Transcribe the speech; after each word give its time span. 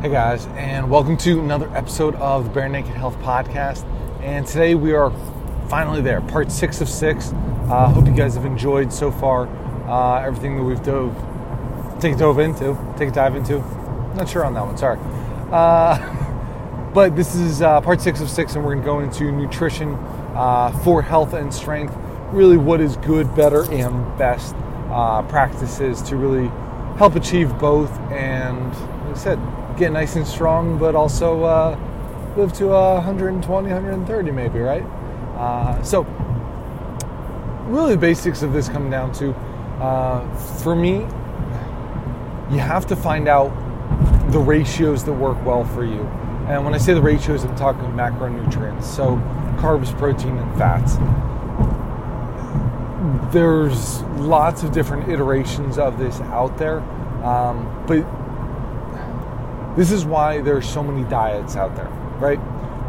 Hey 0.00 0.10
guys, 0.10 0.46
and 0.54 0.88
welcome 0.88 1.16
to 1.16 1.40
another 1.40 1.68
episode 1.76 2.14
of 2.14 2.44
the 2.44 2.50
Bare 2.50 2.68
Naked 2.68 2.92
Health 2.92 3.18
Podcast. 3.18 3.84
And 4.22 4.46
today 4.46 4.76
we 4.76 4.92
are 4.92 5.10
finally 5.68 6.00
there, 6.00 6.20
part 6.20 6.52
six 6.52 6.80
of 6.80 6.88
six. 6.88 7.32
Uh, 7.68 7.88
hope 7.88 8.06
you 8.06 8.14
guys 8.14 8.36
have 8.36 8.44
enjoyed 8.44 8.92
so 8.92 9.10
far 9.10 9.48
uh, 9.88 10.22
everything 10.24 10.56
that 10.56 10.62
we've 10.62 10.80
dove, 10.84 11.12
take 12.00 12.16
dove 12.16 12.38
into, 12.38 12.78
take 12.96 13.08
a 13.08 13.10
dive 13.10 13.34
into. 13.34 13.58
Not 14.14 14.28
sure 14.28 14.44
on 14.44 14.54
that 14.54 14.64
one, 14.64 14.76
sorry. 14.78 15.00
Uh, 15.50 16.90
but 16.94 17.16
this 17.16 17.34
is 17.34 17.60
uh, 17.60 17.80
part 17.80 18.00
six 18.00 18.20
of 18.20 18.30
six, 18.30 18.54
and 18.54 18.64
we're 18.64 18.76
going 18.76 18.82
to 18.82 18.86
go 18.86 19.00
into 19.00 19.32
nutrition 19.36 19.94
uh, 20.36 20.70
for 20.84 21.02
health 21.02 21.32
and 21.32 21.52
strength. 21.52 21.92
Really, 22.30 22.56
what 22.56 22.80
is 22.80 22.96
good, 22.98 23.34
better, 23.34 23.68
and 23.72 24.16
best 24.16 24.54
uh, 24.90 25.22
practices 25.22 26.00
to 26.02 26.14
really 26.14 26.46
help 26.98 27.16
achieve 27.16 27.58
both. 27.58 27.90
And 28.12 28.72
like 29.08 29.16
I 29.16 29.18
said, 29.18 29.38
get 29.78 29.92
nice 29.92 30.16
and 30.16 30.26
strong, 30.26 30.76
but 30.76 30.94
also 30.94 31.44
uh, 31.44 31.78
live 32.36 32.52
to 32.54 32.72
uh, 32.72 32.94
120, 32.94 33.72
130 33.72 34.30
maybe, 34.32 34.58
right? 34.58 34.82
Uh, 35.36 35.80
so, 35.82 36.02
really, 37.68 37.94
the 37.94 38.00
basics 38.00 38.42
of 38.42 38.52
this 38.52 38.68
come 38.68 38.90
down 38.90 39.12
to, 39.12 39.32
uh, 39.80 40.28
for 40.36 40.74
me, 40.74 41.06
you 42.50 42.58
have 42.58 42.86
to 42.86 42.96
find 42.96 43.28
out 43.28 43.50
the 44.32 44.38
ratios 44.38 45.04
that 45.04 45.12
work 45.12 45.42
well 45.44 45.64
for 45.64 45.84
you. 45.84 46.00
And 46.48 46.64
when 46.64 46.74
I 46.74 46.78
say 46.78 46.94
the 46.94 47.02
ratios, 47.02 47.44
I'm 47.44 47.54
talking 47.56 47.82
macronutrients, 47.92 48.84
so 48.84 49.16
carbs, 49.58 49.96
protein, 49.96 50.36
and 50.38 50.58
fats. 50.58 50.96
There's 53.32 54.02
lots 54.18 54.62
of 54.62 54.72
different 54.72 55.08
iterations 55.08 55.78
of 55.78 55.98
this 55.98 56.20
out 56.20 56.56
there, 56.58 56.80
um, 57.22 57.84
but 57.86 58.04
this 59.76 59.92
is 59.92 60.04
why 60.04 60.40
there 60.40 60.56
are 60.56 60.62
so 60.62 60.82
many 60.82 61.08
diets 61.08 61.56
out 61.56 61.76
there, 61.76 61.88
right? 62.18 62.40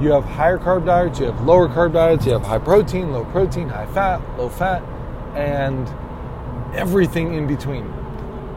You 0.01 0.11
have 0.11 0.23
higher 0.23 0.57
carb 0.57 0.85
diets, 0.85 1.19
you 1.19 1.25
have 1.25 1.41
lower 1.41 1.67
carb 1.67 1.93
diets, 1.93 2.25
you 2.25 2.31
have 2.31 2.43
high 2.43 2.57
protein, 2.57 3.11
low 3.11 3.25
protein, 3.25 3.69
high 3.69 3.85
fat, 3.87 4.21
low 4.37 4.49
fat, 4.49 4.81
and 5.35 5.87
everything 6.75 7.33
in 7.33 7.47
between. 7.47 7.83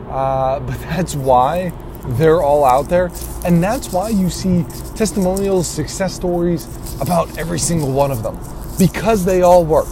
Uh, 0.08 0.60
but 0.66 0.78
that's 0.80 1.14
why 1.14 1.72
they're 2.04 2.42
all 2.42 2.64
out 2.64 2.88
there, 2.88 3.10
and 3.44 3.62
that's 3.62 3.92
why 3.92 4.08
you 4.08 4.30
see 4.30 4.64
testimonials, 4.94 5.68
success 5.68 6.14
stories 6.14 6.66
about 7.00 7.38
every 7.38 7.58
single 7.58 7.92
one 7.92 8.10
of 8.10 8.22
them 8.22 8.38
because 8.78 9.24
they 9.24 9.42
all 9.42 9.64
work. 9.64 9.88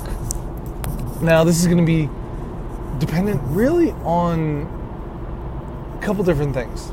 Now, 1.20 1.44
this 1.44 1.60
is 1.60 1.66
going 1.66 1.78
to 1.78 1.84
be 1.84 2.08
dependent 2.98 3.40
really 3.46 3.92
on 4.04 4.66
a 5.98 6.02
couple 6.02 6.24
different 6.24 6.54
things 6.54 6.92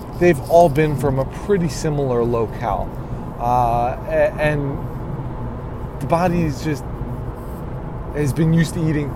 they've 0.21 0.39
all 0.51 0.69
been 0.69 0.95
from 0.95 1.19
a 1.19 1.25
pretty 1.45 1.67
similar 1.67 2.23
locale. 2.23 2.87
Uh, 3.39 3.95
and 4.39 4.77
the 5.99 6.05
body 6.05 6.43
is 6.43 6.63
just 6.63 6.83
has 8.13 8.31
been 8.31 8.53
used 8.53 8.75
to 8.75 8.87
eating 8.87 9.09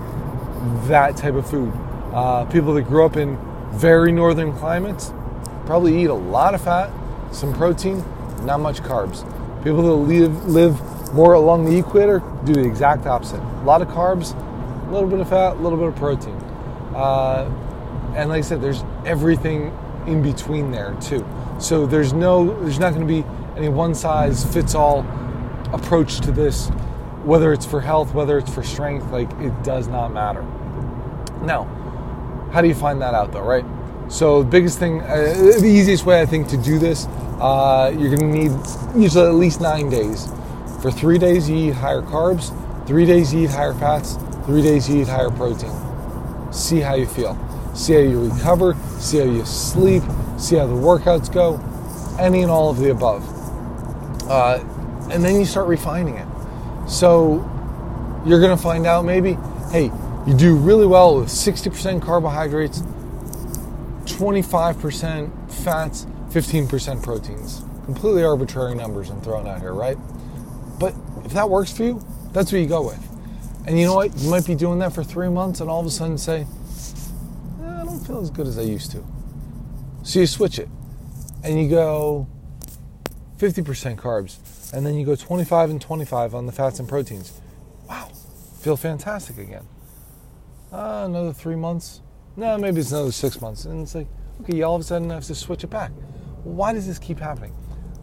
that 0.88 1.16
type 1.16 1.36
of 1.36 1.48
food. 1.48 1.72
Uh, 2.12 2.44
people 2.46 2.74
that 2.74 2.82
grew 2.84 3.06
up 3.06 3.16
in 3.16 3.38
very 3.72 4.12
northern 4.12 4.52
climates 4.54 5.14
probably 5.66 6.02
eat 6.02 6.10
a 6.10 6.14
lot 6.14 6.56
of 6.56 6.62
fat, 6.62 6.90
some 7.32 7.54
protein, 7.54 8.04
not 8.44 8.60
much 8.60 8.82
carbs. 8.82 9.24
People 9.64 9.84
that 9.84 10.12
live 10.12 10.46
live 10.48 11.14
more 11.14 11.34
along 11.34 11.66
the 11.66 11.78
equator 11.78 12.20
do 12.46 12.54
the 12.54 12.66
exact 12.66 13.06
opposite. 13.06 13.40
A 13.40 13.64
lot 13.64 13.82
of 13.82 13.90
carbs, 13.90 14.34
a 14.88 14.92
little 14.92 15.10
bit 15.10 15.20
of 15.20 15.30
fat, 15.30 15.54
a 15.54 15.60
little 15.60 15.78
bit 15.78 15.88
of 15.88 15.96
protein. 15.96 16.36
Uh, 16.96 17.52
and 18.16 18.30
like 18.30 18.40
I 18.40 18.42
said, 18.42 18.62
there's 18.62 18.84
everything 19.06 19.72
in 20.08 20.22
between 20.22 20.72
there 20.72 20.96
too. 21.02 21.26
So 21.60 21.86
there's 21.86 22.14
no, 22.14 22.60
there's 22.62 22.80
not 22.80 22.94
going 22.94 23.08
to 23.08 23.14
be 23.14 23.28
any 23.58 23.70
one 23.70 23.96
size 23.96 24.44
fits 24.54 24.76
all 24.76 25.06
approach 25.74 26.20
to 26.22 26.32
this, 26.32 26.70
whether 27.24 27.54
it's 27.54 27.66
for 27.66 27.82
health, 27.82 28.14
whether 28.14 28.38
it's 28.38 28.54
for 28.54 28.64
strength. 28.64 29.12
Like 29.12 29.32
it 29.40 29.64
does 29.64 29.88
not 29.88 30.14
matter. 30.14 30.44
Now, 31.42 31.66
how 32.52 32.62
do 32.62 32.68
you 32.68 32.76
find 32.76 33.02
that 33.02 33.14
out 33.14 33.32
though, 33.32 33.42
right? 33.44 33.66
So 34.08 34.44
the 34.44 34.50
biggest 34.50 34.78
thing, 34.78 35.02
uh, 35.02 35.34
the 35.60 35.68
easiest 35.68 36.06
way 36.06 36.22
I 36.22 36.26
think 36.26 36.48
to 36.50 36.58
do 36.58 36.78
this, 36.78 37.08
uh, 37.40 37.92
you're 37.98 38.16
going 38.16 38.32
to 38.32 38.38
need 38.38 38.52
usually 38.96 39.28
at 39.28 39.34
least 39.34 39.62
nine 39.62 39.90
days. 39.90 40.30
For 40.82 40.92
three 40.92 41.18
days, 41.18 41.50
you 41.50 41.70
eat 41.70 41.74
higher 41.74 42.04
carbs. 42.04 42.54
Three 42.86 43.06
days, 43.06 43.34
you 43.34 43.46
eat 43.46 43.50
higher 43.50 43.74
fats. 43.74 44.18
Three 44.46 44.62
days, 44.62 44.88
you 44.88 45.02
eat 45.02 45.08
higher 45.08 45.32
protein. 45.32 45.74
See 46.54 46.80
how 46.80 46.94
you 46.94 47.08
feel. 47.08 47.36
See 47.76 47.94
how 47.94 48.00
you 48.00 48.30
recover. 48.30 48.76
See 49.00 49.20
how 49.20 49.26
you 49.26 49.46
sleep. 49.46 50.04
See 50.38 50.56
how 50.56 50.66
the 50.66 50.74
workouts 50.74 51.32
go. 51.32 51.60
Any 52.20 52.42
and 52.42 52.50
all 52.50 52.70
of 52.70 52.78
the 52.78 52.92
above. 52.92 53.24
Uh, 54.30 54.60
and 55.12 55.24
then 55.24 55.36
you 55.36 55.46
start 55.46 55.68
refining 55.68 56.16
it. 56.16 56.28
So 56.88 57.38
you're 58.26 58.40
going 58.40 58.56
to 58.56 58.62
find 58.62 58.88
out 58.88 59.06
maybe, 59.06 59.38
hey, 59.72 59.92
you 60.26 60.34
do 60.36 60.56
really 60.56 60.88
well 60.88 61.20
with 61.20 61.30
60% 61.30 62.02
carbohydrates, 62.02 62.80
25% 64.06 65.52
fats, 65.52 66.08
15% 66.30 67.04
proteins. 67.04 67.62
Completely 67.86 68.24
arbitrary 68.24 68.74
numbers 68.74 69.10
I'm 69.10 69.22
throwing 69.22 69.48
out 69.48 69.60
here, 69.60 69.74
right? 69.74 69.98
But 70.80 70.96
if 71.24 71.34
that 71.34 71.50
works 71.50 71.72
for 71.72 71.84
you, 71.84 72.04
that's 72.34 72.52
what 72.52 72.60
you 72.60 72.68
go 72.68 72.88
with. 72.88 73.02
And 73.68 73.80
you 73.80 73.86
know 73.86 73.96
what? 73.96 74.16
You 74.18 74.30
might 74.30 74.46
be 74.46 74.56
doing 74.56 74.80
that 74.80 74.94
for 74.94 75.04
three 75.04 75.30
months 75.30 75.60
and 75.60 75.70
all 75.70 75.82
of 75.82 75.86
a 75.86 75.92
sudden 75.92 76.18
say, 76.18 76.48
feel 78.06 78.22
as 78.22 78.30
good 78.30 78.48
as 78.48 78.58
I 78.58 78.62
used 78.62 78.92
to. 78.92 79.04
So 80.04 80.20
you 80.20 80.28
switch 80.28 80.60
it 80.60 80.70
and 81.44 81.60
you 81.60 81.70
go 81.70 82.28
50% 83.38 83.96
carbs 83.98 84.38
and 84.74 84.86
then 84.86 84.96
you 84.96 85.06
go 85.06 85.16
25 85.16 85.70
and 85.72 85.82
25 85.82 86.36
on 86.36 86.46
the 86.46 86.52
fats 86.52 86.80
and 86.80 86.88
proteins. 86.88 87.42
Wow, 87.90 88.10
feel 88.60 88.78
fantastic 88.78 89.38
again. 89.38 89.66
Uh, 90.72 91.04
another 91.06 91.34
three 91.34 91.56
months. 91.56 92.02
No, 92.36 92.58
maybe 92.58 92.82
it's 92.82 92.92
another 92.92 93.12
six 93.12 93.42
months. 93.42 93.66
And 93.66 93.82
it's 93.82 93.96
like, 93.96 94.08
okay, 94.42 94.58
you 94.58 94.66
all 94.66 94.76
of 94.76 94.82
a 94.82 94.84
sudden 94.84 95.10
have 95.10 95.24
to 95.26 95.36
switch 95.36 95.64
it 95.64 95.70
back. 95.70 95.92
Why 96.44 96.74
does 96.74 96.86
this 96.86 97.00
keep 97.00 97.20
happening? 97.20 97.56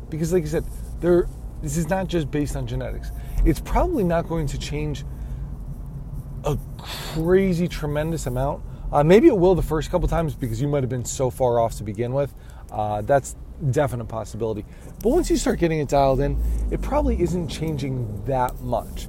Because, 0.09 0.33
like 0.33 0.45
I 0.45 0.47
said, 0.47 0.65
there, 1.01 1.29
this 1.63 1.77
is 1.77 1.89
not 1.89 2.09
just 2.09 2.31
based 2.31 2.57
on 2.57 2.67
genetics. 2.67 3.11
It's 3.45 3.61
probably 3.61 4.05
not 4.05 4.29
going 4.29 4.47
to 4.49 4.59
change 4.59 5.05
a 6.45 6.59
crazy, 6.79 7.69
tremendous 7.69 8.27
amount. 8.27 8.63
Uh, 8.93 9.03
maybe 9.03 9.27
it 9.27 9.37
will 9.37 9.55
the 9.55 9.63
first 9.63 9.91
couple 9.91 10.07
times 10.07 10.35
because 10.35 10.61
you 10.61 10.69
might 10.69 10.83
have 10.83 10.91
been 10.91 11.05
so 11.05 11.31
far 11.31 11.59
off 11.59 11.77
to 11.77 11.83
begin 11.83 12.13
with. 12.13 12.35
Uh, 12.71 13.01
that's 13.03 13.37
definite 13.71 14.05
possibility. 14.05 14.65
But 15.03 15.11
once 15.11 15.31
you 15.31 15.37
start 15.37 15.59
getting 15.59 15.79
it 15.79 15.89
dialed 15.89 16.21
in, 16.21 16.39
it 16.71 16.83
probably 16.83 17.21
isn't 17.23 17.49
changing 17.49 18.25
that 18.27 18.61
much. 18.61 19.09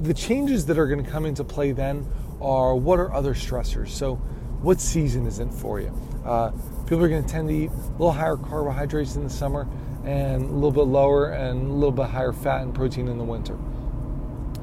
The 0.00 0.14
changes 0.14 0.64
that 0.66 0.78
are 0.78 0.86
going 0.86 1.04
to 1.04 1.10
come 1.10 1.26
into 1.26 1.44
play 1.44 1.72
then 1.72 2.10
are 2.40 2.74
what 2.74 2.98
are 2.98 3.12
other 3.12 3.34
stressors. 3.34 3.88
So, 3.88 4.14
what 4.62 4.80
season 4.80 5.26
is 5.26 5.38
it 5.38 5.52
for 5.52 5.80
you? 5.80 5.92
Uh, 6.24 6.50
people 6.84 7.04
are 7.04 7.08
going 7.08 7.24
to 7.24 7.28
tend 7.28 7.48
to 7.48 7.54
eat 7.54 7.70
a 7.70 7.92
little 7.92 8.12
higher 8.12 8.36
carbohydrates 8.36 9.16
in 9.16 9.24
the 9.24 9.30
summer 9.30 9.66
and 10.04 10.44
a 10.44 10.52
little 10.52 10.70
bit 10.70 10.82
lower 10.82 11.32
and 11.32 11.70
a 11.70 11.72
little 11.72 11.92
bit 11.92 12.06
higher 12.06 12.32
fat 12.32 12.62
and 12.62 12.74
protein 12.74 13.08
in 13.08 13.18
the 13.18 13.24
winter. 13.24 13.58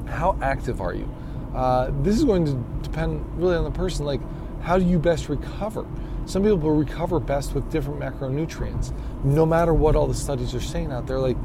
How 0.06 0.36
active 0.42 0.80
are 0.80 0.94
you? 0.94 1.12
Uh, 1.54 1.90
this 2.02 2.16
is 2.16 2.24
going 2.24 2.44
to 2.44 2.88
depend 2.88 3.24
really 3.36 3.56
on 3.56 3.64
the 3.64 3.70
person. 3.70 4.04
Like, 4.04 4.20
how 4.68 4.78
do 4.78 4.84
you 4.84 4.98
best 4.98 5.30
recover? 5.30 5.86
Some 6.26 6.42
people 6.42 6.58
will 6.58 6.74
recover 6.74 7.18
best 7.18 7.54
with 7.54 7.70
different 7.70 8.00
macronutrients. 8.00 8.92
No 9.24 9.46
matter 9.46 9.72
what 9.72 9.96
all 9.96 10.06
the 10.06 10.12
studies 10.12 10.54
are 10.54 10.60
saying 10.60 10.92
out 10.92 11.06
there, 11.06 11.18
like 11.18 11.38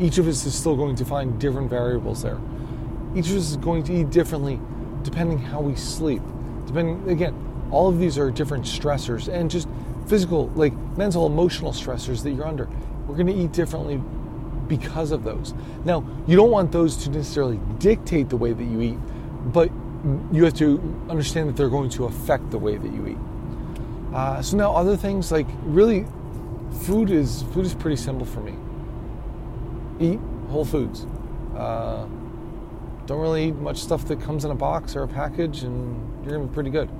each 0.00 0.16
of 0.16 0.26
us 0.26 0.46
is 0.46 0.54
still 0.54 0.74
going 0.74 0.96
to 0.96 1.04
find 1.04 1.38
different 1.38 1.68
variables 1.68 2.22
there. 2.22 2.40
Each 3.14 3.28
of 3.28 3.36
us 3.36 3.50
is 3.50 3.58
going 3.58 3.82
to 3.84 3.92
eat 3.92 4.08
differently 4.08 4.58
depending 5.02 5.36
how 5.36 5.60
we 5.60 5.76
sleep. 5.76 6.22
Depending 6.64 7.10
again, 7.10 7.68
all 7.70 7.90
of 7.90 7.98
these 7.98 8.16
are 8.16 8.30
different 8.30 8.64
stressors 8.64 9.28
and 9.28 9.50
just 9.50 9.68
physical, 10.06 10.48
like 10.54 10.72
mental, 10.96 11.26
emotional 11.26 11.72
stressors 11.72 12.22
that 12.22 12.30
you're 12.30 12.46
under. 12.46 12.70
We're 13.06 13.16
going 13.16 13.26
to 13.26 13.34
eat 13.34 13.52
differently 13.52 14.00
because 14.66 15.10
of 15.10 15.24
those. 15.24 15.52
Now, 15.84 16.06
you 16.26 16.36
don't 16.36 16.50
want 16.50 16.72
those 16.72 16.96
to 17.04 17.10
necessarily 17.10 17.60
dictate 17.78 18.30
the 18.30 18.38
way 18.38 18.54
that 18.54 18.64
you 18.64 18.80
eat, 18.80 18.98
but 19.52 19.70
you 20.32 20.44
have 20.44 20.54
to 20.54 20.80
understand 21.08 21.48
that 21.48 21.56
they're 21.56 21.68
going 21.68 21.90
to 21.90 22.04
affect 22.06 22.50
the 22.50 22.58
way 22.58 22.76
that 22.76 22.92
you 22.92 23.06
eat. 23.08 23.18
Uh, 24.14 24.42
so 24.42 24.56
now 24.56 24.74
other 24.74 24.96
things 24.96 25.32
like 25.32 25.46
really 25.62 26.06
food 26.82 27.10
is 27.10 27.42
food 27.54 27.64
is 27.64 27.74
pretty 27.74 27.96
simple 27.96 28.26
for 28.26 28.40
me. 28.40 28.54
eat 30.00 30.20
whole 30.48 30.64
foods. 30.64 31.06
Uh, 31.56 32.06
don't 33.06 33.20
really 33.20 33.48
eat 33.48 33.54
much 33.56 33.78
stuff 33.78 34.06
that 34.06 34.20
comes 34.20 34.44
in 34.44 34.50
a 34.50 34.54
box 34.54 34.96
or 34.96 35.02
a 35.04 35.08
package, 35.08 35.62
and 35.62 36.24
you're 36.24 36.34
gonna 36.36 36.48
be 36.48 36.54
pretty 36.54 36.70
good. 36.70 36.90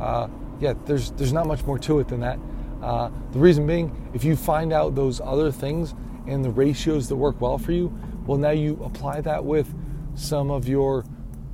Uh, 0.00 0.28
yeah, 0.60 0.74
there's 0.86 1.10
there's 1.12 1.32
not 1.32 1.46
much 1.46 1.64
more 1.64 1.78
to 1.78 1.98
it 2.00 2.08
than 2.08 2.20
that. 2.20 2.38
Uh, 2.82 3.10
the 3.32 3.38
reason 3.38 3.66
being, 3.66 4.10
if 4.14 4.24
you 4.24 4.36
find 4.36 4.72
out 4.72 4.94
those 4.94 5.20
other 5.20 5.52
things 5.52 5.94
and 6.26 6.44
the 6.44 6.50
ratios 6.50 7.08
that 7.08 7.16
work 7.16 7.40
well 7.40 7.58
for 7.58 7.72
you, 7.72 7.92
well, 8.26 8.38
now 8.38 8.50
you 8.50 8.78
apply 8.82 9.20
that 9.20 9.44
with 9.44 9.74
some 10.14 10.50
of 10.50 10.68
your 10.68 11.04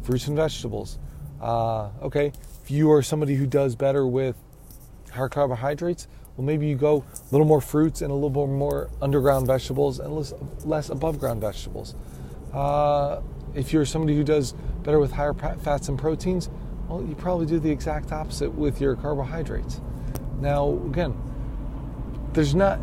fruits 0.06 0.28
and 0.28 0.36
vegetables. 0.36 0.98
Uh, 1.40 1.88
okay, 2.00 2.32
if 2.62 2.70
you 2.70 2.90
are 2.92 3.02
somebody 3.02 3.34
who 3.34 3.46
does 3.46 3.74
better 3.74 4.06
with 4.06 4.36
higher 5.10 5.28
carbohydrates, 5.28 6.06
well, 6.36 6.46
maybe 6.46 6.66
you 6.66 6.76
go 6.76 7.04
a 7.14 7.32
little 7.32 7.46
more 7.46 7.60
fruits 7.60 8.02
and 8.02 8.10
a 8.10 8.14
little 8.14 8.30
bit 8.30 8.48
more 8.48 8.88
underground 9.02 9.46
vegetables 9.46 9.98
and 9.98 10.14
less, 10.14 10.32
less 10.64 10.88
above 10.90 11.18
ground 11.18 11.40
vegetables. 11.40 11.94
Uh, 12.52 13.20
if 13.54 13.72
you're 13.72 13.84
somebody 13.84 14.14
who 14.14 14.22
does 14.22 14.52
better 14.82 15.00
with 15.00 15.12
higher 15.12 15.34
fats 15.34 15.88
and 15.88 15.98
proteins, 15.98 16.48
well, 16.88 17.02
you 17.02 17.14
probably 17.16 17.46
do 17.46 17.58
the 17.58 17.70
exact 17.70 18.12
opposite 18.12 18.50
with 18.50 18.80
your 18.80 18.94
carbohydrates. 18.94 19.80
Now, 20.40 20.80
again, 20.86 21.14
there's 22.32 22.54
not, 22.54 22.78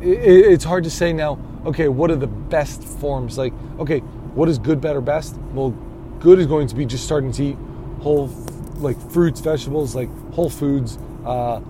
it, 0.00 0.18
it's 0.18 0.64
hard 0.64 0.84
to 0.84 0.90
say 0.90 1.12
now, 1.12 1.38
okay, 1.64 1.88
what 1.88 2.10
are 2.10 2.16
the 2.16 2.26
best 2.26 2.82
forms? 2.82 3.38
Like, 3.38 3.52
okay, 3.78 4.00
what 4.34 4.48
is 4.48 4.58
good, 4.58 4.80
better, 4.80 5.00
best? 5.00 5.36
Well, 5.52 5.76
good 6.24 6.38
is 6.38 6.46
going 6.46 6.66
to 6.66 6.74
be 6.74 6.86
just 6.86 7.04
starting 7.04 7.30
to 7.30 7.44
eat 7.44 7.58
whole, 8.00 8.28
like 8.76 8.98
fruits, 9.10 9.40
vegetables, 9.40 9.94
like 9.94 10.08
whole 10.32 10.48
foods 10.48 10.96
uh, 11.26 11.60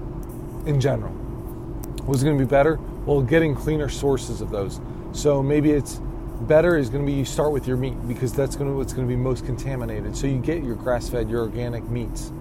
in 0.65 0.81
general. 0.81 1.13
What's 2.07 2.23
going 2.23 2.39
to 2.39 2.45
be 2.45 2.49
better? 2.49 2.77
Well, 3.05 3.21
getting 3.21 3.57
cleaner 3.57 3.89
sources 3.89 4.41
of 4.41 4.51
those. 4.51 4.81
So 5.11 5.43
maybe 5.43 5.73
it's 5.73 6.01
better 6.43 6.77
is 6.77 6.89
going 6.89 7.05
to 7.05 7.11
be 7.11 7.19
you 7.19 7.25
start 7.25 7.51
with 7.51 7.67
your 7.67 7.77
meat 7.77 7.97
because 8.07 8.33
that's 8.33 8.55
going 8.55 8.71
to 8.71 8.77
what's 8.77 8.93
going 8.93 9.09
to 9.09 9.13
be 9.13 9.21
most 9.21 9.45
contaminated. 9.45 10.17
So 10.17 10.29
you 10.29 10.39
get 10.39 10.63
your 10.63 10.77
grass-fed, 10.77 11.29
your 11.29 11.41
organic 11.41 11.83
meats, 11.89 12.33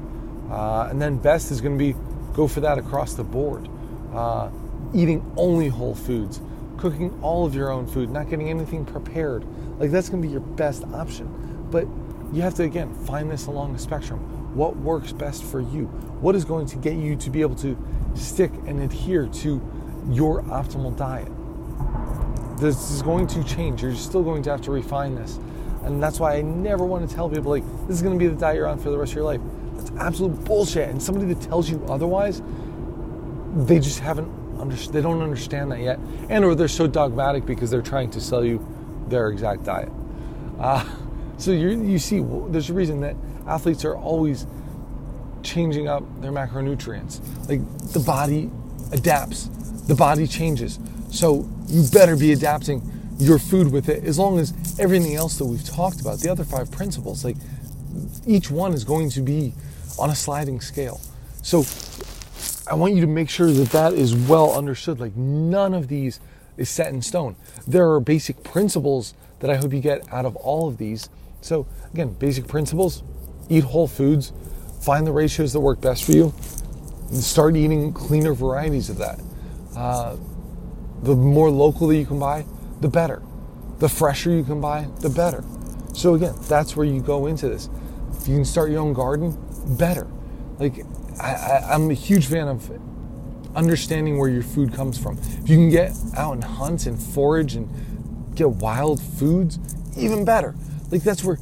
uh, 0.51 0.89
and 0.91 1.01
then 1.01 1.17
best 1.17 1.49
is 1.49 1.61
going 1.61 1.79
to 1.79 1.83
be 1.83 1.97
go 2.33 2.47
for 2.47 2.59
that 2.61 2.77
across 2.77 3.15
the 3.15 3.23
board. 3.23 3.67
Uh, 4.13 4.51
eating 4.93 5.25
only 5.35 5.67
whole 5.67 5.95
foods, 5.95 6.41
cooking 6.77 7.17
all 7.23 7.43
of 7.43 7.55
your 7.55 7.71
own 7.71 7.87
food, 7.87 8.11
not 8.11 8.29
getting 8.29 8.51
anything 8.51 8.85
prepared. 8.85 9.43
Like 9.79 9.89
that's 9.89 10.09
going 10.09 10.21
to 10.21 10.27
be 10.27 10.31
your 10.31 10.41
best 10.41 10.83
option. 10.93 11.67
But 11.71 11.87
you 12.33 12.41
have 12.41 12.55
to 12.55 12.63
again 12.63 12.93
find 13.05 13.29
this 13.29 13.45
along 13.45 13.73
the 13.73 13.79
spectrum. 13.79 14.19
What 14.55 14.75
works 14.75 15.11
best 15.11 15.43
for 15.43 15.61
you? 15.61 15.85
What 16.19 16.35
is 16.35 16.45
going 16.45 16.65
to 16.67 16.77
get 16.77 16.95
you 16.95 17.15
to 17.15 17.29
be 17.29 17.41
able 17.41 17.55
to 17.55 17.77
stick 18.15 18.51
and 18.67 18.81
adhere 18.81 19.27
to 19.27 19.61
your 20.09 20.41
optimal 20.43 20.95
diet? 20.97 21.31
This 22.59 22.91
is 22.91 23.01
going 23.01 23.27
to 23.27 23.43
change. 23.43 23.81
You're 23.81 23.95
still 23.95 24.23
going 24.23 24.43
to 24.43 24.51
have 24.51 24.61
to 24.61 24.71
refine 24.71 25.15
this. 25.15 25.37
And 25.83 26.01
that's 26.01 26.19
why 26.19 26.35
I 26.35 26.41
never 26.41 26.85
want 26.85 27.07
to 27.07 27.13
tell 27.13 27.29
people, 27.29 27.51
like, 27.51 27.63
this 27.87 27.97
is 27.97 28.01
going 28.01 28.17
to 28.17 28.23
be 28.23 28.27
the 28.27 28.39
diet 28.39 28.55
you're 28.55 28.67
on 28.67 28.79
for 28.79 28.89
the 28.89 28.97
rest 28.97 29.11
of 29.11 29.17
your 29.17 29.25
life. 29.25 29.41
That's 29.73 29.91
absolute 29.99 30.43
bullshit. 30.45 30.89
And 30.89 31.01
somebody 31.01 31.33
that 31.33 31.41
tells 31.41 31.69
you 31.69 31.83
otherwise, 31.89 32.41
they 33.55 33.79
just 33.79 33.99
haven't 33.99 34.43
they 34.91 35.01
don't 35.01 35.21
understand 35.21 35.71
that 35.71 35.81
yet. 35.81 35.99
And 36.29 36.45
or 36.45 36.55
they're 36.55 36.69
so 36.69 36.87
dogmatic 36.87 37.45
because 37.45 37.69
they're 37.69 37.81
trying 37.81 38.09
to 38.11 38.21
sell 38.21 38.45
you 38.45 38.65
their 39.09 39.29
exact 39.29 39.63
diet. 39.63 39.91
Uh, 40.57 40.85
so 41.43 41.51
you 41.51 41.99
see, 41.99 42.23
there's 42.47 42.69
a 42.69 42.73
reason 42.73 43.01
that 43.01 43.17
athletes 43.45 43.83
are 43.83 43.97
always 43.97 44.47
changing 45.41 45.89
up 45.89 46.03
their 46.21 46.31
macronutrients. 46.31 47.19
Like 47.49 47.59
the 47.91 47.99
body 47.99 48.49
adapts, 48.93 49.49
the 49.87 49.93
body 49.93 50.25
changes. 50.25 50.79
So 51.11 51.45
you 51.67 51.83
better 51.91 52.15
be 52.15 52.31
adapting 52.31 52.81
your 53.17 53.39
food 53.39 53.73
with 53.73 53.89
it 53.89 54.05
as 54.05 54.17
long 54.17 54.39
as 54.39 54.53
everything 54.79 55.15
else 55.15 55.37
that 55.37 55.45
we've 55.45 55.65
talked 55.65 55.99
about, 55.99 56.19
the 56.19 56.31
other 56.31 56.45
five 56.45 56.71
principles, 56.71 57.25
like 57.25 57.35
each 58.25 58.49
one 58.49 58.71
is 58.71 58.85
going 58.85 59.09
to 59.09 59.21
be 59.21 59.53
on 59.99 60.09
a 60.09 60.15
sliding 60.15 60.61
scale. 60.61 61.01
So 61.41 61.65
I 62.71 62.75
want 62.75 62.95
you 62.95 63.01
to 63.01 63.07
make 63.07 63.29
sure 63.29 63.51
that 63.51 63.69
that 63.71 63.91
is 63.91 64.15
well 64.15 64.53
understood. 64.53 65.01
Like 65.01 65.17
none 65.17 65.73
of 65.73 65.89
these 65.89 66.21
is 66.55 66.69
set 66.69 66.93
in 66.93 67.01
stone. 67.01 67.35
There 67.67 67.91
are 67.91 67.99
basic 67.99 68.43
principles 68.43 69.13
that 69.41 69.49
I 69.49 69.57
hope 69.57 69.73
you 69.73 69.81
get 69.81 70.07
out 70.13 70.25
of 70.25 70.37
all 70.37 70.69
of 70.69 70.77
these. 70.77 71.09
So 71.43 71.67
again, 71.93 72.13
basic 72.13 72.47
principles, 72.47 73.03
eat 73.49 73.65
whole 73.65 73.87
foods, 73.87 74.31
find 74.81 75.05
the 75.05 75.11
ratios 75.11 75.53
that 75.53 75.59
work 75.59 75.81
best 75.81 76.05
for 76.05 76.13
you, 76.13 76.33
and 77.09 77.17
start 77.17 77.55
eating 77.55 77.91
cleaner 77.93 78.33
varieties 78.33 78.89
of 78.89 78.97
that. 78.97 79.19
Uh, 79.75 80.15
the 81.01 81.15
more 81.15 81.49
locally 81.49 81.99
you 81.99 82.05
can 82.05 82.17
buy, 82.17 82.45
the 82.79 82.87
better. 82.87 83.21
The 83.79 83.89
fresher 83.89 84.31
you 84.31 84.43
can 84.43 84.61
buy, 84.61 84.87
the 85.01 85.09
better. 85.09 85.43
So 85.93 86.15
again, 86.15 86.33
that's 86.43 86.77
where 86.77 86.85
you 86.85 87.01
go 87.01 87.27
into 87.27 87.49
this. 87.49 87.69
If 88.17 88.27
you 88.27 88.35
can 88.35 88.45
start 88.45 88.71
your 88.71 88.79
own 88.79 88.93
garden, 88.93 89.37
better. 89.77 90.07
Like 90.59 90.85
I, 91.19 91.73
am 91.73 91.89
a 91.91 91.93
huge 91.93 92.27
fan 92.27 92.47
of 92.47 92.71
understanding 93.53 94.17
where 94.17 94.29
your 94.29 94.43
food 94.43 94.73
comes 94.73 94.97
from. 94.97 95.17
If 95.17 95.49
you 95.49 95.57
can 95.57 95.69
get 95.69 95.91
out 96.15 96.33
and 96.33 96.43
hunt 96.43 96.85
and 96.85 97.01
forage 97.01 97.55
and 97.55 97.67
get 98.33 98.49
wild 98.49 99.01
foods, 99.01 99.59
even 99.97 100.23
better. 100.23 100.55
Like 100.91 101.03
that's 101.03 101.23
where 101.23 101.37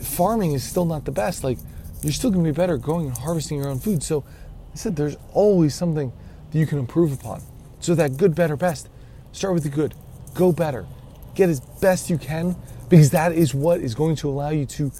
farming 0.00 0.52
is 0.52 0.64
still 0.64 0.84
not 0.84 1.04
the 1.04 1.12
best. 1.12 1.44
Like 1.44 1.58
you're 2.02 2.12
still 2.12 2.32
to 2.32 2.38
be 2.38 2.50
better 2.50 2.76
growing 2.76 3.06
and 3.06 3.16
harvesting 3.16 3.58
your 3.58 3.68
own 3.68 3.78
food. 3.78 4.02
So 4.02 4.24
I 4.72 4.76
said 4.76 4.96
there's 4.96 5.16
always 5.32 5.74
something 5.74 6.12
that 6.50 6.58
you 6.58 6.66
can 6.66 6.78
improve 6.78 7.12
upon. 7.12 7.42
So 7.80 7.94
that 7.94 8.16
good, 8.16 8.34
better, 8.34 8.56
best 8.56 8.88
Start 9.36 9.52
with 9.52 9.64
the 9.64 9.68
good. 9.68 9.92
Go 10.32 10.50
better. 10.50 10.86
Get 11.34 11.50
as 11.50 11.60
best 11.60 12.08
you 12.08 12.16
can 12.16 12.56
because 12.88 13.10
that 13.10 13.32
is 13.32 13.52
what 13.52 13.80
is 13.80 13.94
going 13.94 14.16
to 14.16 14.30
allow 14.30 14.48
you 14.48 14.64
to 14.64 14.90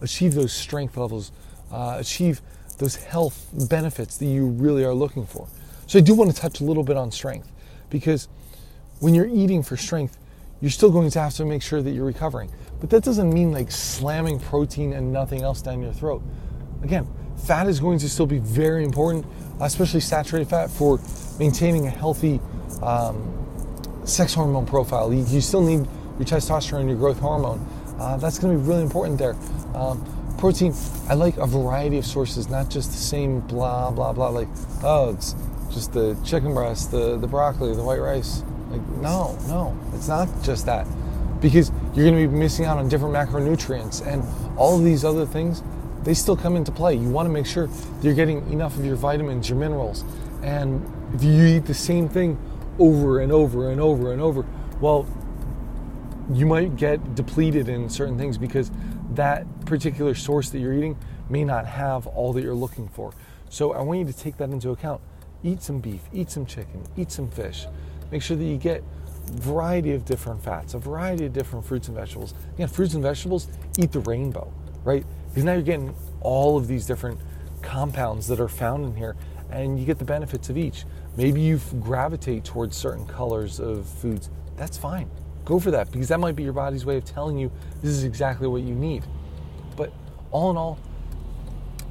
achieve 0.00 0.32
those 0.32 0.50
strength 0.50 0.96
levels, 0.96 1.30
uh, 1.70 1.98
achieve 2.00 2.40
those 2.78 2.96
health 2.96 3.50
benefits 3.68 4.16
that 4.16 4.24
you 4.24 4.46
really 4.46 4.82
are 4.82 4.94
looking 4.94 5.26
for. 5.26 5.46
So 5.86 5.98
I 5.98 6.02
do 6.02 6.14
want 6.14 6.34
to 6.34 6.36
touch 6.40 6.62
a 6.62 6.64
little 6.64 6.82
bit 6.82 6.96
on 6.96 7.12
strength 7.12 7.52
because 7.90 8.28
when 9.00 9.14
you're 9.14 9.28
eating 9.28 9.62
for 9.62 9.76
strength, 9.76 10.16
you're 10.62 10.70
still 10.70 10.90
going 10.90 11.10
to 11.10 11.20
have 11.20 11.34
to 11.34 11.44
make 11.44 11.60
sure 11.60 11.82
that 11.82 11.90
you're 11.90 12.06
recovering. 12.06 12.50
But 12.82 12.90
that 12.90 13.04
doesn't 13.04 13.32
mean 13.32 13.52
like 13.52 13.70
slamming 13.70 14.40
protein 14.40 14.92
and 14.92 15.12
nothing 15.12 15.42
else 15.42 15.62
down 15.62 15.80
your 15.82 15.92
throat. 15.92 16.20
Again, 16.82 17.06
fat 17.46 17.68
is 17.68 17.78
going 17.78 18.00
to 18.00 18.08
still 18.08 18.26
be 18.26 18.38
very 18.38 18.82
important, 18.84 19.24
especially 19.60 20.00
saturated 20.00 20.48
fat, 20.48 20.68
for 20.68 20.98
maintaining 21.38 21.86
a 21.86 21.90
healthy 21.90 22.40
um, 22.82 23.22
sex 24.04 24.34
hormone 24.34 24.66
profile. 24.66 25.14
You, 25.14 25.24
you 25.28 25.40
still 25.40 25.62
need 25.62 25.86
your 26.18 26.26
testosterone, 26.26 26.88
your 26.88 26.96
growth 26.96 27.20
hormone. 27.20 27.64
Uh, 28.00 28.16
that's 28.16 28.40
going 28.40 28.52
to 28.52 28.60
be 28.60 28.68
really 28.68 28.82
important 28.82 29.16
there. 29.16 29.36
Um, 29.76 30.04
protein, 30.36 30.74
I 31.08 31.14
like 31.14 31.36
a 31.36 31.46
variety 31.46 31.98
of 31.98 32.04
sources, 32.04 32.48
not 32.48 32.68
just 32.68 32.90
the 32.90 32.96
same 32.96 33.42
blah, 33.42 33.92
blah, 33.92 34.12
blah. 34.12 34.30
Like, 34.30 34.48
oh, 34.82 35.14
it's 35.14 35.36
just 35.70 35.92
the 35.92 36.18
chicken 36.24 36.52
breast, 36.52 36.90
the, 36.90 37.16
the 37.16 37.28
broccoli, 37.28 37.76
the 37.76 37.84
white 37.84 38.00
rice. 38.00 38.42
Like, 38.70 38.84
no, 39.00 39.38
no, 39.46 39.78
it's 39.94 40.08
not 40.08 40.28
just 40.42 40.66
that. 40.66 40.84
Because 41.42 41.70
you're 41.94 42.08
going 42.08 42.22
to 42.22 42.28
be 42.28 42.34
missing 42.34 42.64
out 42.64 42.78
on 42.78 42.88
different 42.88 43.12
macronutrients 43.14 44.06
and 44.06 44.24
all 44.56 44.78
of 44.78 44.84
these 44.84 45.04
other 45.04 45.26
things, 45.26 45.62
they 46.04 46.14
still 46.14 46.36
come 46.36 46.56
into 46.56 46.72
play. 46.72 46.94
You 46.94 47.10
want 47.10 47.26
to 47.26 47.32
make 47.32 47.46
sure 47.46 47.68
you're 48.00 48.14
getting 48.14 48.50
enough 48.50 48.76
of 48.78 48.84
your 48.84 48.96
vitamins, 48.96 49.48
your 49.48 49.58
minerals. 49.58 50.04
And 50.42 50.82
if 51.14 51.22
you 51.22 51.44
eat 51.44 51.66
the 51.66 51.74
same 51.74 52.08
thing 52.08 52.38
over 52.78 53.20
and 53.20 53.30
over 53.30 53.70
and 53.70 53.80
over 53.80 54.12
and 54.12 54.22
over, 54.22 54.46
well, 54.80 55.06
you 56.32 56.46
might 56.46 56.76
get 56.76 57.14
depleted 57.14 57.68
in 57.68 57.88
certain 57.88 58.16
things 58.16 58.38
because 58.38 58.70
that 59.14 59.44
particular 59.66 60.14
source 60.14 60.50
that 60.50 60.60
you're 60.60 60.72
eating 60.72 60.96
may 61.28 61.44
not 61.44 61.66
have 61.66 62.06
all 62.06 62.32
that 62.32 62.42
you're 62.42 62.54
looking 62.54 62.88
for. 62.88 63.12
So 63.48 63.72
I 63.72 63.82
want 63.82 63.98
you 64.00 64.06
to 64.06 64.12
take 64.12 64.36
that 64.38 64.50
into 64.50 64.70
account. 64.70 65.00
Eat 65.42 65.62
some 65.62 65.80
beef, 65.80 66.02
eat 66.12 66.30
some 66.30 66.46
chicken, 66.46 66.84
eat 66.96 67.10
some 67.10 67.28
fish. 67.28 67.66
Make 68.10 68.22
sure 68.22 68.36
that 68.36 68.44
you 68.44 68.56
get 68.56 68.84
variety 69.26 69.92
of 69.92 70.04
different 70.04 70.42
fats, 70.42 70.74
a 70.74 70.78
variety 70.78 71.26
of 71.26 71.32
different 71.32 71.64
fruits 71.64 71.88
and 71.88 71.96
vegetables. 71.96 72.34
Again, 72.54 72.68
fruits 72.68 72.94
and 72.94 73.02
vegetables, 73.02 73.48
eat 73.78 73.92
the 73.92 74.00
rainbow, 74.00 74.52
right? 74.84 75.04
Because 75.28 75.44
now 75.44 75.52
you're 75.52 75.62
getting 75.62 75.94
all 76.20 76.56
of 76.56 76.68
these 76.68 76.86
different 76.86 77.18
compounds 77.62 78.26
that 78.26 78.40
are 78.40 78.48
found 78.48 78.84
in 78.84 78.96
here 78.96 79.16
and 79.50 79.78
you 79.78 79.84
get 79.84 79.98
the 79.98 80.04
benefits 80.04 80.48
of 80.48 80.56
each. 80.56 80.84
Maybe 81.16 81.40
you 81.40 81.60
gravitate 81.80 82.44
towards 82.44 82.76
certain 82.76 83.06
colors 83.06 83.60
of 83.60 83.86
foods. 83.86 84.30
That's 84.56 84.76
fine. 84.76 85.10
Go 85.44 85.58
for 85.58 85.70
that 85.70 85.90
because 85.92 86.08
that 86.08 86.20
might 86.20 86.36
be 86.36 86.42
your 86.42 86.52
body's 86.52 86.84
way 86.84 86.96
of 86.96 87.04
telling 87.04 87.38
you 87.38 87.50
this 87.82 87.90
is 87.90 88.04
exactly 88.04 88.48
what 88.48 88.62
you 88.62 88.74
need. 88.74 89.04
But 89.76 89.92
all 90.30 90.50
in 90.50 90.56
all, 90.56 90.78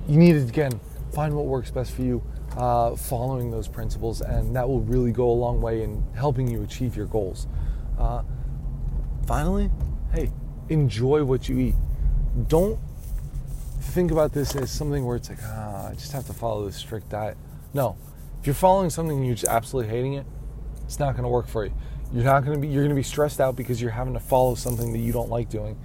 you 0.07 0.17
need 0.17 0.33
to 0.33 0.39
again 0.39 0.79
find 1.13 1.35
what 1.35 1.45
works 1.45 1.69
best 1.69 1.91
for 1.91 2.01
you, 2.01 2.23
uh, 2.57 2.95
following 2.95 3.51
those 3.51 3.67
principles, 3.67 4.21
and 4.21 4.55
that 4.55 4.67
will 4.67 4.81
really 4.81 5.11
go 5.11 5.29
a 5.29 5.33
long 5.33 5.61
way 5.61 5.83
in 5.83 6.03
helping 6.15 6.47
you 6.47 6.63
achieve 6.63 6.95
your 6.95 7.05
goals. 7.05 7.47
Uh, 7.97 8.23
finally, 9.27 9.69
hey, 10.13 10.31
enjoy 10.69 11.23
what 11.23 11.47
you 11.47 11.59
eat. 11.59 11.75
Don't 12.47 12.79
think 13.79 14.11
about 14.11 14.33
this 14.33 14.55
as 14.55 14.71
something 14.71 15.05
where 15.05 15.17
it's 15.17 15.29
like, 15.29 15.39
ah, 15.43 15.89
I 15.89 15.93
just 15.93 16.11
have 16.11 16.25
to 16.27 16.33
follow 16.33 16.65
this 16.65 16.75
strict 16.75 17.09
diet. 17.09 17.37
No, 17.73 17.97
if 18.39 18.47
you're 18.47 18.53
following 18.53 18.89
something 18.89 19.17
and 19.17 19.25
you're 19.25 19.35
just 19.35 19.51
absolutely 19.51 19.91
hating 19.91 20.13
it, 20.13 20.25
it's 20.85 20.99
not 20.99 21.13
going 21.13 21.23
to 21.23 21.29
work 21.29 21.47
for 21.47 21.65
you. 21.65 21.73
You're 22.13 22.25
not 22.25 22.43
going 22.43 22.59
to 22.59 22.59
be 22.59 22.67
you're 22.67 22.83
going 22.83 22.89
to 22.89 22.95
be 22.95 23.03
stressed 23.03 23.39
out 23.39 23.55
because 23.55 23.81
you're 23.81 23.91
having 23.91 24.13
to 24.13 24.19
follow 24.19 24.55
something 24.55 24.91
that 24.91 24.99
you 24.99 25.13
don't 25.13 25.29
like 25.29 25.49
doing. 25.49 25.79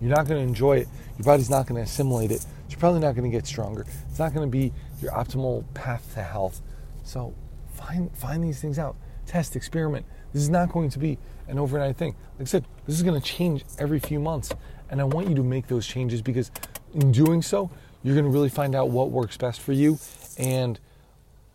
You're 0.00 0.14
not 0.14 0.26
going 0.26 0.40
to 0.40 0.46
enjoy 0.46 0.78
it. 0.78 0.88
Your 1.18 1.24
body's 1.24 1.50
not 1.50 1.66
going 1.66 1.76
to 1.76 1.82
assimilate 1.82 2.30
it. 2.30 2.44
You're 2.72 2.80
probably 2.80 3.00
not 3.00 3.14
going 3.14 3.30
to 3.30 3.36
get 3.36 3.46
stronger. 3.46 3.86
It's 4.08 4.18
not 4.18 4.32
going 4.32 4.46
to 4.46 4.50
be 4.50 4.72
your 5.00 5.12
optimal 5.12 5.64
path 5.74 6.14
to 6.14 6.22
health. 6.22 6.62
So 7.04 7.34
find 7.74 8.10
find 8.16 8.42
these 8.42 8.60
things 8.60 8.78
out. 8.78 8.96
Test, 9.26 9.56
experiment. 9.56 10.06
This 10.32 10.42
is 10.42 10.48
not 10.48 10.72
going 10.72 10.88
to 10.90 10.98
be 10.98 11.18
an 11.48 11.58
overnight 11.58 11.96
thing. 11.96 12.16
Like 12.38 12.42
I 12.42 12.44
said, 12.44 12.64
this 12.86 12.96
is 12.96 13.02
going 13.02 13.20
to 13.20 13.26
change 13.26 13.64
every 13.78 14.00
few 14.00 14.18
months. 14.18 14.52
And 14.88 15.00
I 15.00 15.04
want 15.04 15.28
you 15.28 15.34
to 15.34 15.42
make 15.42 15.68
those 15.68 15.86
changes 15.86 16.22
because 16.22 16.50
in 16.94 17.12
doing 17.12 17.42
so, 17.42 17.70
you're 18.02 18.14
going 18.14 18.24
to 18.24 18.30
really 18.30 18.48
find 18.48 18.74
out 18.74 18.88
what 18.88 19.10
works 19.10 19.36
best 19.36 19.60
for 19.60 19.72
you. 19.72 19.98
And 20.38 20.80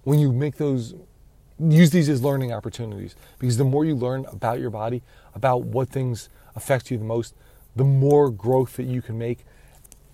when 0.03 0.19
you 0.19 0.31
make 0.31 0.57
those 0.57 0.93
use 1.59 1.89
these 1.89 2.09
as 2.09 2.23
learning 2.23 2.53
opportunities 2.53 3.15
because 3.39 3.57
the 3.57 3.65
more 3.65 3.83
you 3.83 3.95
learn 3.95 4.25
about 4.31 4.59
your 4.59 4.69
body, 4.69 5.01
about 5.33 5.63
what 5.63 5.89
things 5.89 6.29
affect 6.55 6.91
you 6.91 6.97
the 6.97 7.03
most, 7.03 7.33
the 7.75 7.83
more 7.83 8.29
growth 8.29 8.77
that 8.77 8.85
you 8.85 9.01
can 9.01 9.17
make 9.17 9.45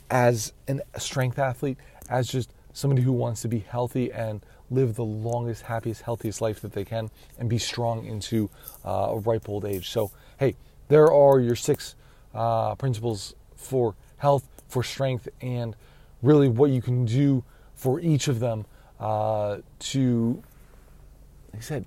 as 0.09 0.53
a 0.67 0.99
strength 0.99 1.39
athlete, 1.39 1.77
as 2.09 2.27
just 2.27 2.53
somebody 2.73 3.01
who 3.01 3.11
wants 3.11 3.41
to 3.41 3.47
be 3.47 3.59
healthy 3.59 4.11
and 4.11 4.45
live 4.69 4.95
the 4.95 5.03
longest, 5.03 5.63
happiest, 5.63 6.01
healthiest 6.01 6.41
life 6.41 6.59
that 6.61 6.73
they 6.73 6.83
can 6.83 7.09
and 7.37 7.49
be 7.49 7.57
strong 7.57 8.05
into 8.05 8.49
uh, 8.85 9.09
a 9.11 9.19
ripe 9.19 9.47
old 9.47 9.65
age. 9.65 9.89
So, 9.89 10.11
hey, 10.39 10.55
there 10.87 11.11
are 11.11 11.39
your 11.39 11.55
six 11.55 11.95
uh, 12.33 12.75
principles 12.75 13.35
for 13.55 13.95
health, 14.17 14.47
for 14.67 14.83
strength, 14.83 15.27
and 15.41 15.75
really 16.21 16.47
what 16.47 16.71
you 16.71 16.81
can 16.81 17.05
do 17.05 17.43
for 17.75 17.99
each 17.99 18.27
of 18.27 18.39
them 18.39 18.65
uh, 18.99 19.57
to 19.79 20.41
like 21.53 21.61
I 21.61 21.65
said, 21.65 21.85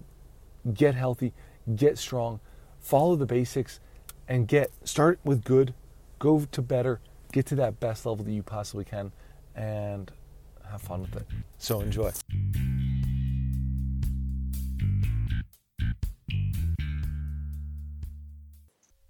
get 0.72 0.94
healthy, 0.94 1.32
get 1.74 1.98
strong, 1.98 2.40
follow 2.80 3.16
the 3.16 3.26
basics, 3.26 3.80
and 4.28 4.46
get 4.46 4.70
start 4.84 5.18
with 5.24 5.44
good, 5.44 5.74
go 6.18 6.46
to 6.52 6.62
better, 6.62 7.00
get 7.36 7.44
to 7.44 7.54
that 7.54 7.78
best 7.80 8.06
level 8.06 8.24
that 8.24 8.32
you 8.32 8.42
possibly 8.42 8.84
can, 8.84 9.12
and 9.54 10.10
have 10.70 10.80
fun 10.80 11.02
with 11.02 11.16
it. 11.16 11.26
So 11.58 11.80
enjoy. 11.80 12.10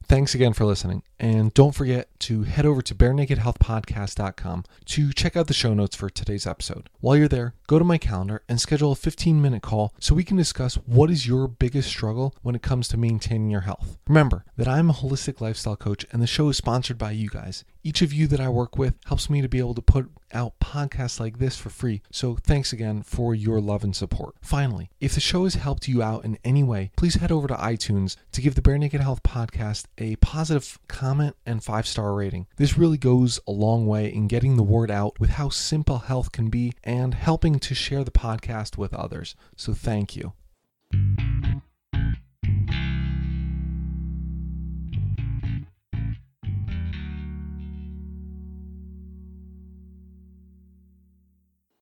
Thanks 0.09 0.37
again 0.37 0.53
for 0.53 0.65
listening. 0.65 1.03
And 1.19 1.53
don't 1.53 1.75
forget 1.75 2.09
to 2.21 2.45
head 2.45 2.65
over 2.65 2.81
to 2.81 2.95
barenakedhealthpodcast.com 2.95 4.65
to 4.85 5.13
check 5.13 5.37
out 5.37 5.49
the 5.49 5.55
show 5.55 5.75
notes 5.75 5.97
for 5.97 6.09
today's 6.09 6.47
episode. 6.47 6.89
While 7.01 7.17
you're 7.17 7.27
there, 7.27 7.55
go 7.67 7.81
to 7.81 7.85
my 7.85 7.99
calendar 7.99 8.43
and 8.49 8.61
schedule 8.61 8.93
a 8.93 8.97
15 8.97 9.43
minute 9.43 9.63
call 9.63 9.93
so 9.99 10.15
we 10.15 10.23
can 10.23 10.37
discuss 10.37 10.77
what 10.87 11.11
is 11.11 11.27
your 11.27 11.49
biggest 11.49 11.89
struggle 11.89 12.37
when 12.43 12.55
it 12.55 12.63
comes 12.63 12.87
to 12.89 12.97
maintaining 12.97 13.51
your 13.51 13.63
health. 13.63 13.99
Remember 14.07 14.45
that 14.57 14.69
I'm 14.69 14.91
a 14.91 14.95
holistic 14.95 15.41
lifestyle 15.41 15.77
coach 15.77 16.07
and 16.13 16.23
the 16.23 16.27
show 16.29 16.49
is 16.51 16.57
sponsored 16.57 16.99
by 16.99 17.11
you 17.11 17.29
guys. 17.29 17.65
Each 17.87 18.03
of 18.03 18.13
you 18.13 18.27
that 18.27 18.41
I 18.41 18.49
work 18.49 18.77
with 18.77 18.97
helps 19.05 19.31
me 19.31 19.41
to 19.43 19.49
be 19.49 19.61
able 19.61 19.75
to 19.75 19.81
put 19.81 20.11
out 20.35 20.59
podcasts 20.59 21.21
like 21.21 21.39
this 21.39 21.57
for 21.57 21.71
free. 21.71 22.03
So 22.11 22.35
thanks 22.35 22.73
again 22.73 23.05
for 23.05 23.33
your 23.33 23.61
love 23.61 23.85
and 23.85 23.95
support. 23.95 24.35
Finally, 24.43 24.91
if 25.01 25.15
the 25.15 25.21
show 25.21 25.45
has 25.45 25.55
helped 25.55 25.87
you 25.87 26.03
out 26.03 26.25
in 26.25 26.37
any 26.43 26.65
way, 26.65 26.91
please 26.97 27.15
head 27.15 27.31
over 27.31 27.47
to 27.47 27.55
iTunes 27.55 28.17
to 28.33 28.43
give 28.43 28.57
the 28.57 28.61
Bare 28.61 28.77
Naked 28.77 29.03
Health 29.03 29.23
podcast 29.23 29.85
a 29.99 30.17
positive 30.17 30.81
comment 30.89 31.37
and 31.47 31.63
five 31.63 31.87
star 31.87 32.13
rating. 32.13 32.49
This 32.57 32.77
really 32.77 32.99
goes 32.99 33.39
a 33.47 33.53
long 33.53 33.87
way 33.87 34.13
in 34.13 34.27
getting 34.27 34.57
the 34.57 34.65
word 34.65 34.91
out 34.91 35.21
with 35.21 35.31
how 35.31 35.51
simple 35.51 35.99
health 35.99 36.33
can 36.33 36.51
be 36.51 36.73
and 36.83 37.15
helping 37.15 37.61
to 37.61 37.73
share 37.73 38.03
the 38.03 38.11
podcast 38.11 38.77
with 38.77 38.93
others. 38.95 39.37
So 39.55 39.73
thank 39.73 40.17
you. 40.17 40.33